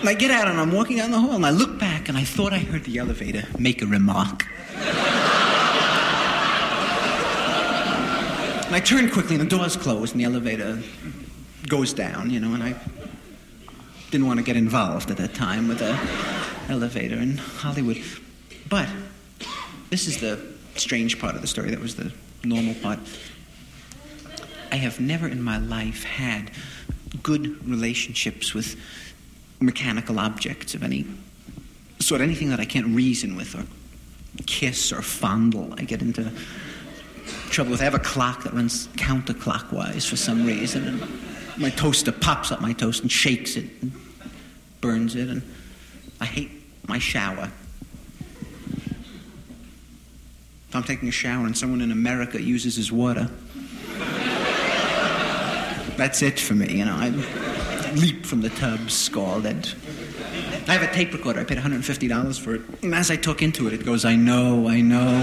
[0.00, 2.18] And I get out and I'm walking down the hall and I look back and
[2.18, 4.46] I thought I heard the elevator make a remark.
[8.66, 10.82] And I turn quickly and the doors close and the elevator
[11.68, 12.74] goes down, you know, and I
[14.10, 15.96] didn't want to get involved at that time with a
[16.68, 18.02] elevator in Hollywood.
[18.68, 18.88] But
[19.92, 20.40] this is the
[20.74, 21.68] strange part of the story.
[21.68, 22.10] That was the
[22.44, 22.98] normal part.
[24.70, 26.50] I have never in my life had
[27.22, 28.74] good relationships with
[29.60, 31.04] mechanical objects of any
[31.98, 33.66] sort, anything that I can't reason with or
[34.46, 35.74] kiss or fondle.
[35.76, 36.32] I get into
[37.50, 37.82] trouble with.
[37.82, 41.02] I have a clock that runs counterclockwise for some reason, and
[41.58, 43.92] my toaster pops up my toast and shakes it and
[44.80, 45.42] burns it, and
[46.18, 46.50] I hate
[46.88, 47.52] my shower.
[50.74, 53.30] I'm taking a shower and someone in America uses his water,
[55.96, 56.96] that's it for me, you know.
[56.96, 57.10] I
[57.94, 59.72] leap from the tub, scalded.
[60.66, 61.40] I have a tape recorder.
[61.40, 62.62] I paid $150 for it.
[62.82, 65.20] And as I talk into it, it goes, I know, I know.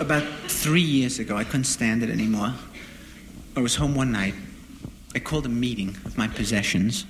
[0.00, 2.54] About three years ago, I couldn't stand it anymore.
[3.56, 4.34] I was home one night.
[5.14, 7.06] I called a meeting of my possessions.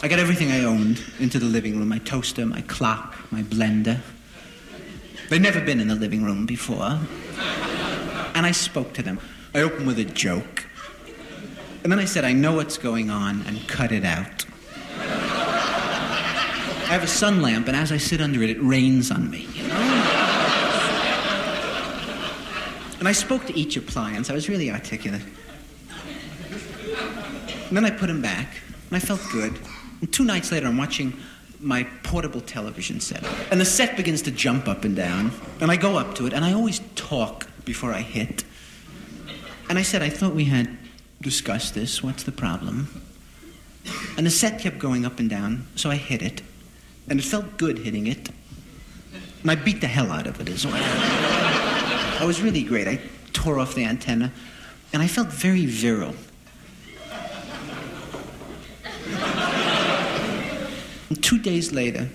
[0.00, 4.00] I got everything I owned into the living room my toaster, my clock, my blender.
[5.28, 7.00] They'd never been in the living room before.
[8.34, 9.18] And I spoke to them.
[9.54, 10.66] I opened with a joke.
[11.82, 14.46] And then I said, I know what's going on, and cut it out.
[15.00, 19.48] I have a sun lamp, and as I sit under it, it rains on me,
[19.52, 19.74] you know?
[23.00, 24.30] And I spoke to each appliance.
[24.30, 25.22] I was really articulate.
[27.68, 28.48] And then I put them back,
[28.88, 29.58] and I felt good.
[30.00, 31.18] And two nights later, I'm watching
[31.60, 33.24] my portable television set.
[33.50, 35.32] And the set begins to jump up and down.
[35.60, 38.44] And I go up to it, and I always talk before I hit.
[39.68, 40.76] And I said, I thought we had
[41.20, 42.02] discussed this.
[42.02, 43.02] What's the problem?
[44.16, 46.42] And the set kept going up and down, so I hit it.
[47.08, 48.28] And it felt good hitting it.
[49.42, 50.76] And I beat the hell out of it as well.
[52.20, 52.88] I was really great.
[52.88, 53.00] I
[53.32, 54.32] tore off the antenna,
[54.92, 56.14] and I felt very virile.
[61.08, 62.08] And two days later,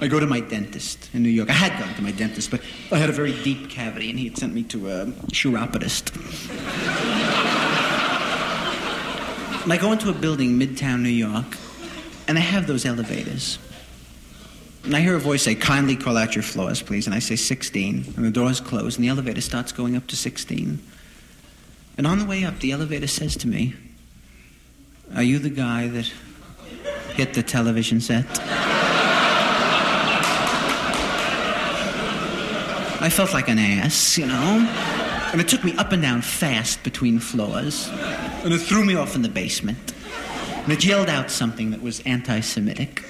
[0.00, 1.48] I go to my dentist in New York.
[1.48, 2.60] I had gone to my dentist, but
[2.90, 6.14] I had a very deep cavity, and he had sent me to a chiropodist.
[6.14, 6.22] and
[9.72, 11.56] I go into a building, Midtown New York,
[12.26, 13.58] and they have those elevators.
[14.84, 17.06] And I hear a voice say, Kindly call out your floors, please.
[17.06, 20.16] And I say 16, and the doors close, and the elevator starts going up to
[20.16, 20.80] 16.
[21.96, 23.74] And on the way up, the elevator says to me,
[25.14, 26.12] Are you the guy that
[27.14, 28.24] hit the television set?
[33.00, 34.66] I felt like an ass, you know?
[35.32, 37.88] And it took me up and down fast between floors.
[38.44, 39.92] And it threw me off in the basement.
[40.62, 43.04] And it yelled out something that was anti Semitic.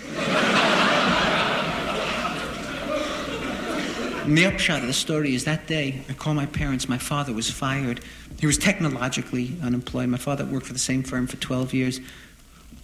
[4.24, 6.88] And the upshot of the story is that day, I called my parents.
[6.88, 8.00] My father was fired.
[8.40, 10.09] He was technologically unemployed.
[10.09, 12.00] My father worked for the same firm for 12 years.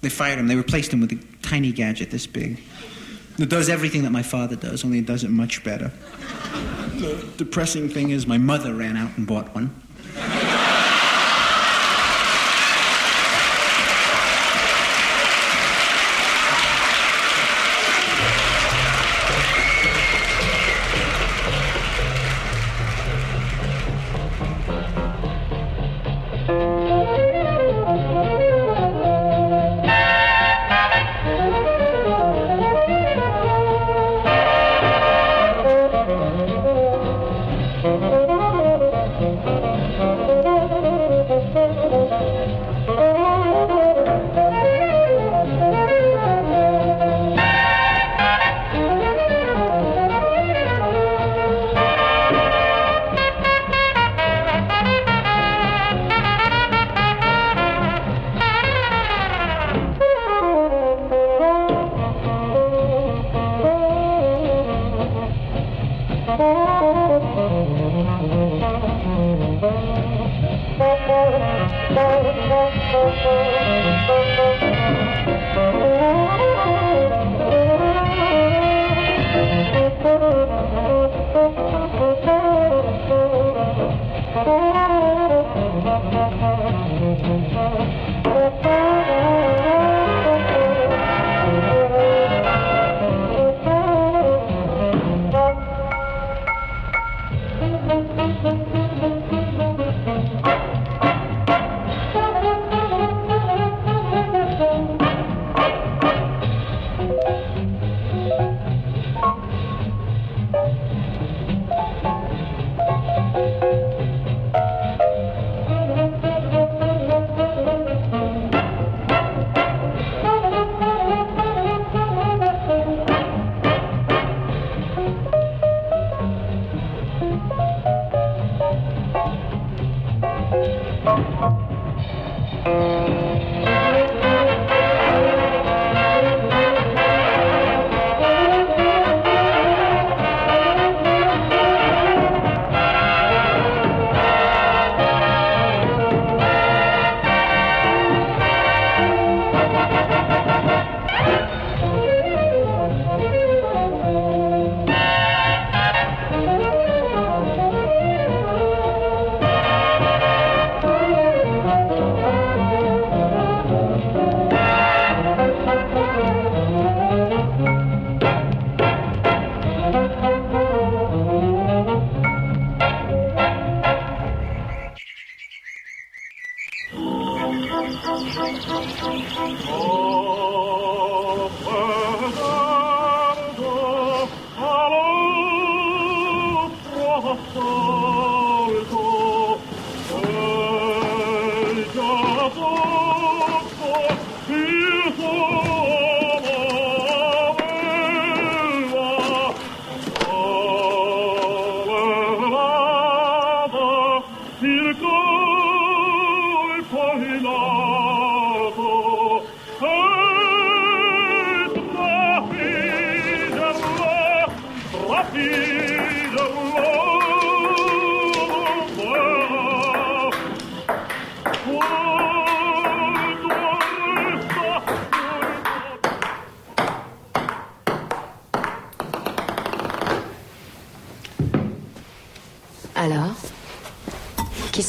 [0.00, 0.46] They fired him.
[0.46, 2.60] They replaced him with a tiny gadget this big.
[3.38, 5.90] It does everything that my father does, only it does it much better.
[6.98, 9.74] The depressing thing is, my mother ran out and bought one.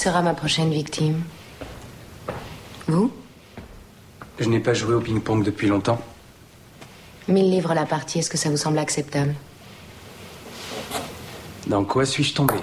[0.02, 1.22] Sera ma prochaine victime.
[2.88, 3.12] Vous?
[4.40, 6.02] Je n'ai pas joué au ping-pong depuis longtemps.
[7.28, 9.36] 1000 livres la partie, est-ce que ça vous semble acceptable?
[11.68, 12.56] Dans quoi suis-je tombé?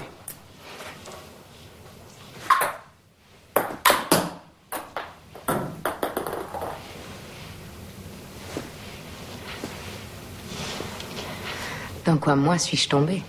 [12.05, 13.23] Dans quoi moi suis-je tombée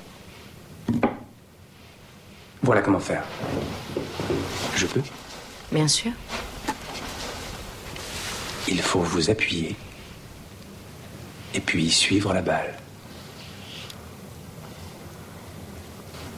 [2.62, 3.22] Voilà comment faire.
[4.80, 5.02] Je peux
[5.70, 6.10] Bien sûr.
[8.66, 9.76] Il faut vous appuyer
[11.52, 12.78] et puis suivre la balle.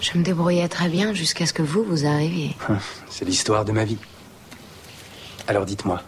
[0.00, 2.56] Je me débrouillais très bien jusqu'à ce que vous, vous arriviez.
[3.08, 3.98] C'est l'histoire de ma vie.
[5.46, 6.02] Alors dites-moi,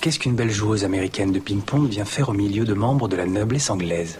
[0.00, 3.26] qu'est-ce qu'une belle joueuse américaine de ping-pong vient faire au milieu de membres de la
[3.26, 4.18] noblesse anglaise?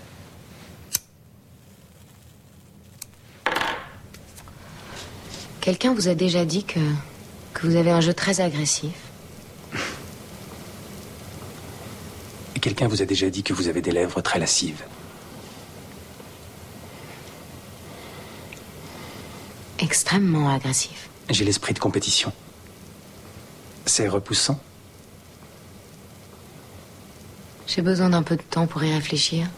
[5.62, 6.80] Quelqu'un vous a déjà dit que,
[7.62, 8.92] vous avez un jeu très agressif.
[12.60, 14.84] Quelqu'un vous a déjà dit que vous avez des lèvres très lascives.
[19.80, 21.08] Extrêmement agressif.
[21.28, 22.32] J'ai l'esprit de compétition.
[23.84, 24.60] C'est repoussant.
[27.66, 29.48] J'ai besoin d'un peu de temps pour y réfléchir.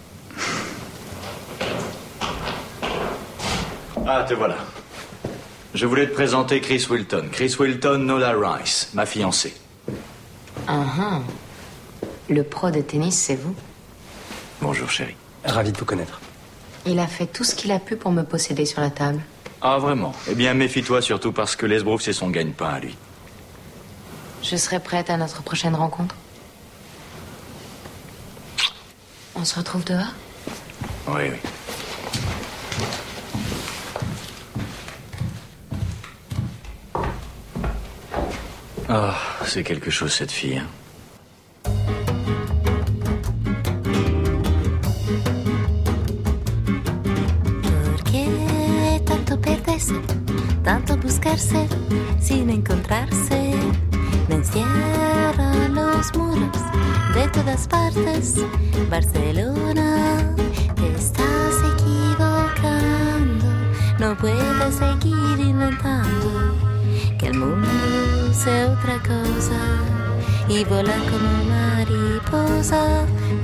[4.07, 4.57] Ah, te voilà.
[5.75, 7.29] Je voulais te présenter Chris Wilton.
[7.33, 9.55] Chris Wilton, Nola Rice, ma fiancée.
[10.69, 11.21] Ah ah.
[12.29, 13.55] Le pro de tennis, c'est vous.
[14.63, 15.17] Bonjour, chérie.
[15.45, 16.21] Ravi de vous connaître.
[16.87, 19.21] Il a fait tout ce qu'il a pu pour me posséder sur la table.
[19.61, 22.97] Ah, vraiment Eh bien, méfie-toi surtout parce que Lesbrook, c'est son gagne-pain à lui.
[24.43, 26.15] Je serai prête à notre prochaine rencontre.
[29.35, 30.13] On se retrouve dehors?
[31.09, 31.51] Oui, oui.
[38.97, 40.59] Ah, c'est quelque chose, cette fille.
[40.59, 40.69] hein.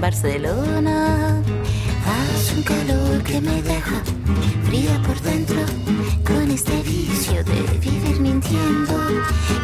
[0.00, 1.42] Barcelona,
[2.06, 4.02] hace un calor que me deja
[4.64, 5.58] fría por dentro
[6.24, 8.94] con este vicio de vivir mintiendo.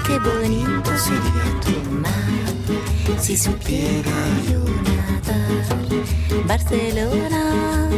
[0.07, 4.13] Qué bonito sería tu mar si supiera
[4.51, 6.47] yo nadar.
[6.47, 7.89] Barcelona,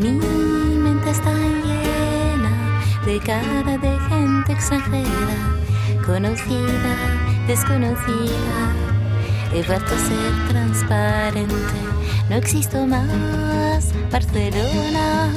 [0.00, 5.38] mi mente está llena de cara de gente extranjera,
[6.04, 6.96] conocida,
[7.46, 8.95] desconocida.
[9.52, 11.54] He vuelto a ser transparente,
[12.28, 15.32] no existo más, Barcelona.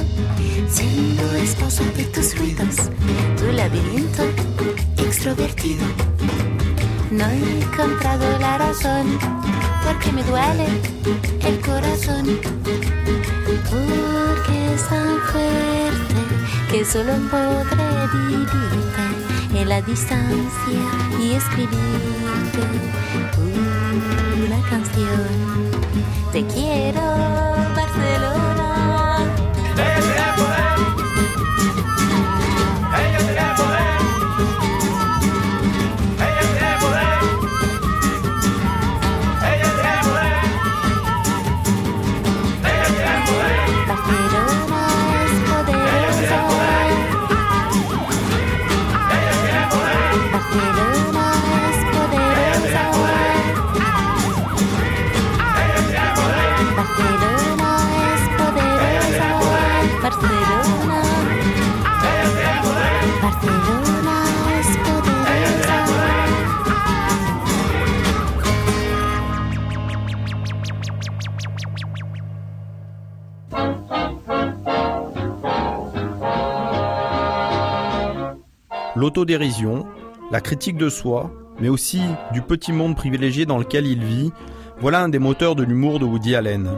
[0.68, 2.90] Siendo esposo de tus ruidos,
[3.38, 4.24] tu laberinto
[4.98, 5.84] extrovertido.
[7.10, 9.18] No he encontrado la razón,
[9.84, 10.66] porque me duele
[11.46, 12.26] el corazón.
[13.70, 16.20] Porque es tan fuerte
[16.70, 20.82] que solo podré vivirte en la distancia
[21.20, 22.60] y escribirte
[24.46, 25.20] una canción.
[26.32, 27.39] Te quiero,
[79.00, 79.86] L'autodérision,
[80.30, 82.02] la critique de soi, mais aussi
[82.34, 84.30] du petit monde privilégié dans lequel il vit,
[84.78, 86.68] voilà un des moteurs de l'humour de Woody Allen.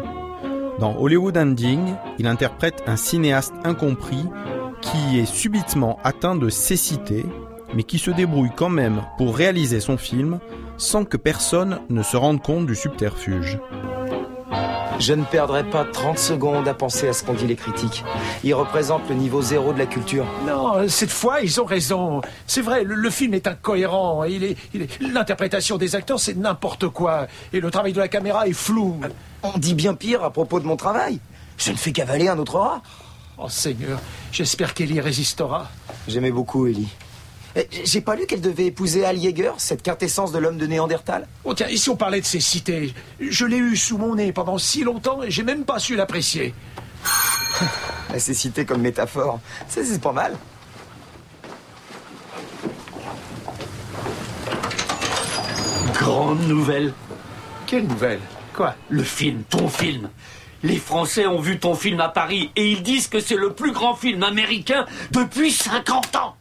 [0.79, 1.81] Dans Hollywood Ending,
[2.21, 4.25] il interprète un cinéaste incompris
[4.83, 7.27] qui est subitement atteint de cécité,
[7.75, 10.39] mais qui se débrouille quand même pour réaliser son film
[10.77, 13.59] sans que personne ne se rende compte du subterfuge.
[15.03, 18.05] Je ne perdrai pas 30 secondes à penser à ce qu'ont dit les critiques.
[18.45, 20.25] Ils représentent le niveau zéro de la culture.
[20.47, 22.21] Non, cette fois, ils ont raison.
[22.47, 24.23] C'est vrai, le, le film est incohérent.
[24.23, 27.27] Il est, il est- L'interprétation des acteurs, c'est n'importe quoi.
[27.53, 29.01] Et le travail de la caméra est flou.
[29.43, 31.19] On dit bien pire à propos de mon travail.
[31.59, 32.81] Je ne fais qu'avaler un autre rat.
[33.39, 33.99] Oh Seigneur,
[34.31, 35.69] j'espère qu'Ellie résistera.
[36.07, 36.89] J'aimais beaucoup Ellie.
[37.57, 41.27] Eh, J'ai pas lu qu'elle devait épouser Al Jaeger, cette quintessence de l'homme de Néandertal.
[41.45, 42.95] Oh tiens, ici on parlait de ces cités.
[43.21, 46.55] Je l'ai eu sous mon nez pendant si longtemps et j'ai même pas su l'apprécier.
[48.13, 49.41] Elle s'est citée comme métaphore.
[49.69, 50.37] Ça, c'est pas mal.
[55.95, 56.93] Grande nouvelle.
[57.67, 58.21] Quelle nouvelle?
[58.55, 58.75] Quoi?
[58.91, 60.11] Le film, ton film.
[60.63, 63.73] Les Français ont vu ton film à Paris et ils disent que c'est le plus
[63.73, 66.37] grand film américain depuis 50 ans.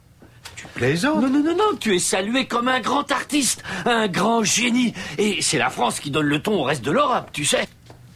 [0.62, 4.42] Tu plaisantes Non, non, non, non, tu es salué comme un grand artiste, un grand
[4.44, 4.94] génie.
[5.18, 7.66] Et c'est la France qui donne le ton au reste de l'Europe, tu sais.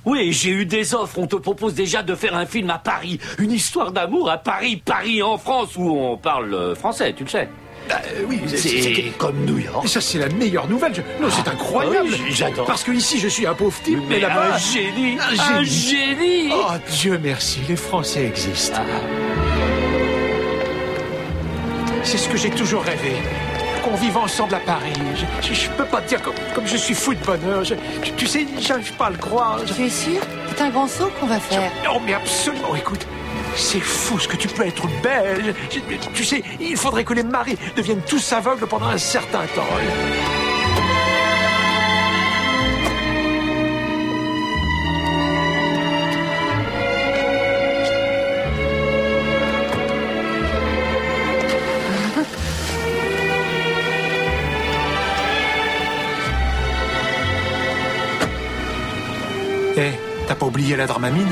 [0.05, 1.19] Oui, j'ai eu des offres.
[1.19, 3.19] On te propose déjà de faire un film à Paris.
[3.39, 7.29] Une histoire d'amour à Paris, Paris en France, où on parle euh, français, tu le
[7.29, 7.49] sais.
[7.89, 7.97] Bah,
[8.29, 9.87] oui, C'est comme New York.
[9.89, 10.95] Ça, c'est la meilleure nouvelle.
[10.95, 12.09] Je- Non, c'est incroyable.
[12.13, 12.67] Ah oui, j'adore.
[12.67, 14.55] Parce que ici, je suis un pauvre type, mais, Mais là-bas.
[14.55, 16.17] un génie, Un un génie.
[16.17, 16.49] génie.
[16.53, 18.83] Oh, Dieu merci, les Français existent.
[22.07, 23.17] C'est ce que j'ai toujours rêvé.
[23.85, 24.93] Qu'on vive ensemble à Paris.
[25.43, 27.65] Je, je, je peux pas te dire comme, comme je suis fou de bonheur.
[27.65, 29.59] Je- tu, tu sais, j'arrive pas à le croire.
[29.67, 30.21] Je- Tu es sûr?
[30.49, 31.71] C'est un grand saut qu'on va faire.
[31.85, 32.75] Non, mais absolument.
[32.77, 33.07] Écoute,
[33.57, 35.55] c'est fou ce que tu peux être belle.
[36.15, 39.67] Tu sais, il faudrait que les maris deviennent tous aveugles pendant un certain temps.
[60.47, 61.27] Pas oublié la Dramamine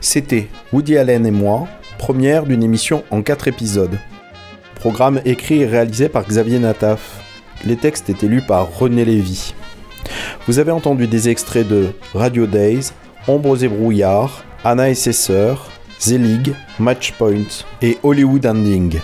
[0.00, 1.68] C'était Woody Allen et moi,
[1.98, 3.98] première d'une émission en 4 épisodes.
[4.74, 7.20] Programme écrit et réalisé par Xavier Nataf.
[7.64, 9.54] Les textes étaient lus par René Lévy.
[10.48, 12.90] Vous avez entendu des extraits de Radio Days,
[13.30, 15.70] Ombres et brouillards, Anna et ses sœurs,
[16.00, 17.46] Zelig, Matchpoint
[17.80, 18.98] et Hollywood Ending.